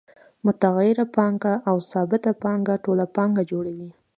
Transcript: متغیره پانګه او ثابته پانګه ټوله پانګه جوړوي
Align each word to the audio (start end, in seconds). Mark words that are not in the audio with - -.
متغیره 0.45 1.05
پانګه 1.15 1.53
او 1.69 1.75
ثابته 1.91 2.31
پانګه 2.41 2.75
ټوله 2.83 3.05
پانګه 3.15 3.43
جوړوي 3.51 3.89